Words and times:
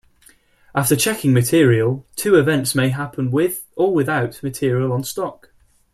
After 0.73 0.95
checking 0.95 1.31
material, 1.31 2.07
two 2.15 2.33
events 2.33 2.73
may 2.73 2.89
happen-with 2.89 3.67
or 3.75 3.93
without 3.93 4.41
material 4.41 4.91
on 4.91 5.03
stock. 5.03 5.51